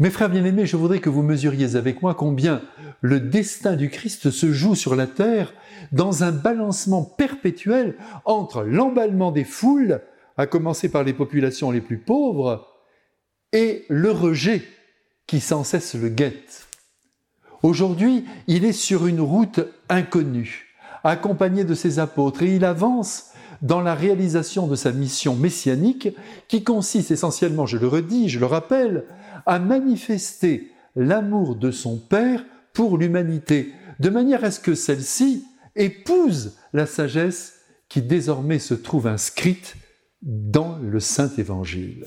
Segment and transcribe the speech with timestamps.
[0.00, 2.62] Mes frères bien-aimés, je voudrais que vous mesuriez avec moi combien
[3.00, 5.52] le destin du Christ se joue sur la terre
[5.90, 10.00] dans un balancement perpétuel entre l'emballement des foules,
[10.36, 12.64] à commencer par les populations les plus pauvres,
[13.52, 14.62] et le rejet
[15.26, 16.68] qui sans cesse le guette.
[17.64, 19.58] Aujourd'hui, il est sur une route
[19.88, 26.10] inconnue, accompagné de ses apôtres, et il avance dans la réalisation de sa mission messianique
[26.46, 29.04] qui consiste essentiellement, je le redis, je le rappelle,
[29.46, 35.44] à manifester l'amour de son Père pour l'humanité, de manière à ce que celle-ci
[35.76, 39.76] épouse la sagesse qui désormais se trouve inscrite
[40.22, 42.04] dans le Saint Évangile.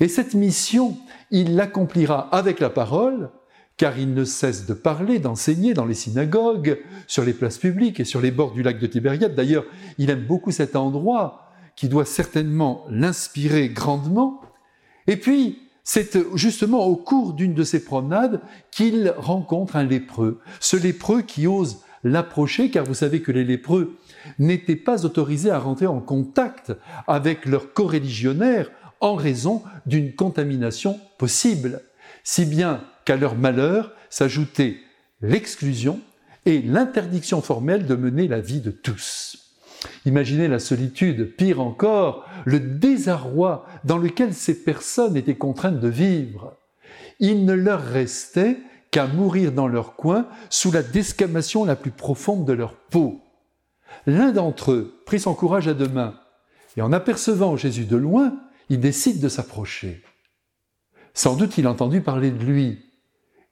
[0.00, 0.96] Et cette mission,
[1.30, 3.30] il l'accomplira avec la parole,
[3.76, 8.04] car il ne cesse de parler, d'enseigner dans les synagogues, sur les places publiques et
[8.04, 9.34] sur les bords du lac de Tibériade.
[9.34, 9.64] D'ailleurs,
[9.98, 14.40] il aime beaucoup cet endroit qui doit certainement l'inspirer grandement.
[15.06, 20.40] Et puis, c'est justement au cours d'une de ces promenades qu'il rencontre un lépreux.
[20.60, 23.96] Ce lépreux qui ose l'approcher, car vous savez que les lépreux
[24.38, 26.72] n'étaient pas autorisés à rentrer en contact
[27.06, 28.70] avec leurs coreligionnaires
[29.00, 31.82] en raison d'une contamination possible,
[32.22, 34.76] si bien qu'à leur malheur s'ajoutait
[35.22, 36.00] l'exclusion
[36.46, 39.49] et l'interdiction formelle de mener la vie de tous.
[40.06, 46.56] Imaginez la solitude, pire encore, le désarroi dans lequel ces personnes étaient contraintes de vivre.
[47.18, 48.58] Il ne leur restait
[48.90, 53.20] qu'à mourir dans leur coin sous la descamation la plus profonde de leur peau.
[54.06, 56.18] L'un d'entre eux prit son courage à deux mains,
[56.76, 60.02] et en apercevant Jésus de loin, il décide de s'approcher.
[61.12, 62.86] Sans doute il a entendu parler de lui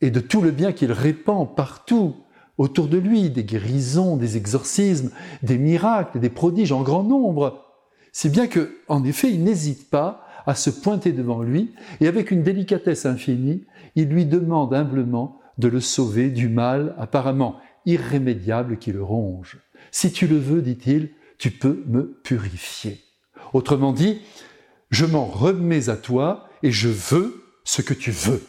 [0.00, 2.16] et de tout le bien qu'il répand partout,
[2.60, 5.10] autour de lui, des guérisons, des exorcismes,
[5.42, 7.64] des miracles, des prodiges en grand nombre,
[8.12, 11.72] si bien que, en effet, il n'hésite pas à se pointer devant lui,
[12.02, 13.64] et avec une délicatesse infinie,
[13.96, 19.56] il lui demande humblement de le sauver du mal apparemment irrémédiable qui le ronge.
[19.90, 23.00] Si tu le veux, dit-il, tu peux me purifier.
[23.54, 24.20] Autrement dit,
[24.90, 28.42] je m'en remets à toi et je veux ce que tu veux.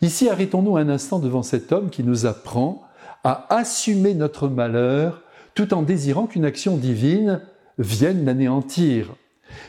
[0.00, 2.82] Ici, arrêtons-nous un instant devant cet homme qui nous apprend
[3.24, 5.22] à assumer notre malheur
[5.54, 7.40] tout en désirant qu'une action divine
[7.78, 9.14] vienne l'anéantir.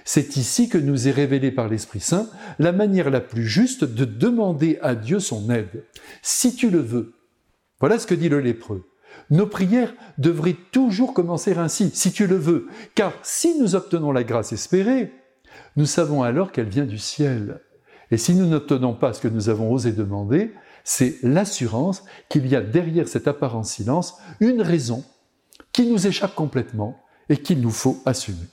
[0.06, 4.06] C'est ici que nous est révélé par l'Esprit Saint la manière la plus juste de
[4.06, 5.84] demander à Dieu son aide.
[6.22, 7.14] Si tu le veux.
[7.80, 8.90] Voilà ce que dit le lépreux.
[9.30, 14.24] Nos prières devraient toujours commencer ainsi, si tu le veux, car si nous obtenons la
[14.24, 15.12] grâce espérée,
[15.76, 17.60] nous savons alors qu'elle vient du ciel.
[18.12, 20.52] Et si nous n'obtenons pas ce que nous avons osé demander,
[20.84, 25.04] c'est l'assurance qu'il y a derrière cet apparent silence une raison
[25.72, 27.00] qui nous échappe complètement
[27.30, 28.48] et qu'il nous faut assumer.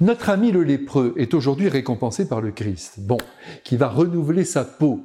[0.00, 3.18] Notre ami le lépreux est aujourd'hui récompensé par le Christ, bon,
[3.64, 5.00] qui va renouveler sa peau,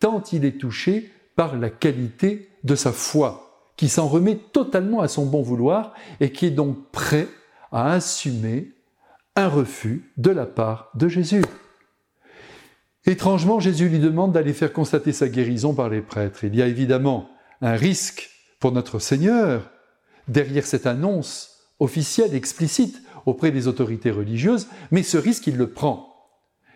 [0.00, 5.08] tant il est touché par la qualité de sa foi, qui s'en remet totalement à
[5.08, 7.28] son bon vouloir et qui est donc prêt
[7.72, 8.72] à assumer
[9.34, 11.42] un refus de la part de Jésus.
[13.06, 16.44] Étrangement, Jésus lui demande d'aller faire constater sa guérison par les prêtres.
[16.44, 17.28] Il y a évidemment
[17.60, 19.70] un risque pour notre Seigneur
[20.26, 21.50] derrière cette annonce
[21.80, 26.14] officielle, explicite auprès des autorités religieuses, mais ce risque, il le prend,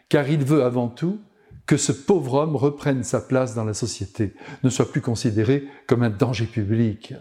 [0.08, 1.20] car il veut avant tout
[1.66, 4.34] que ce pauvre homme reprenne sa place dans la société,
[4.64, 7.14] ne soit plus considéré comme un danger public.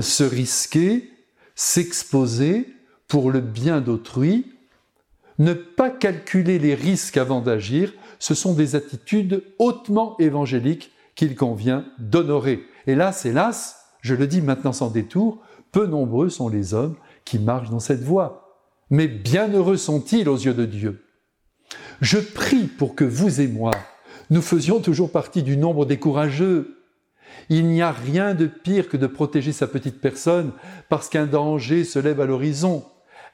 [0.00, 1.10] Se risquer,
[1.54, 2.68] s'exposer
[3.06, 4.55] pour le bien d'autrui,
[5.38, 11.84] ne pas calculer les risques avant d'agir, ce sont des attitudes hautement évangéliques qu'il convient
[11.98, 12.60] d'honorer.
[12.86, 15.42] Hélas, hélas, je le dis maintenant sans détour,
[15.72, 18.62] peu nombreux sont les hommes qui marchent dans cette voie.
[18.90, 21.04] Mais bienheureux sont-ils aux yeux de Dieu.
[22.00, 23.72] Je prie pour que vous et moi,
[24.30, 26.84] nous faisions toujours partie du nombre des courageux.
[27.48, 30.52] Il n'y a rien de pire que de protéger sa petite personne
[30.88, 32.84] parce qu'un danger se lève à l'horizon.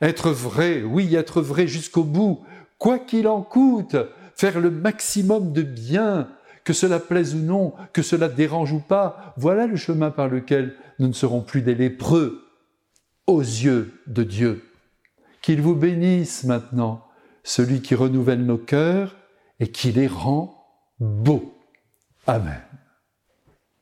[0.03, 2.41] Être vrai, oui, être vrai jusqu'au bout,
[2.77, 3.97] quoi qu'il en coûte,
[4.35, 6.29] faire le maximum de bien,
[6.65, 10.75] que cela plaise ou non, que cela dérange ou pas, voilà le chemin par lequel
[10.99, 12.49] nous ne serons plus des lépreux
[13.29, 14.65] aux yeux de Dieu.
[15.41, 17.07] Qu'il vous bénisse maintenant,
[17.45, 19.17] celui qui renouvelle nos cœurs
[19.61, 20.67] et qui les rend
[20.99, 21.55] beaux.
[22.27, 22.61] Amen.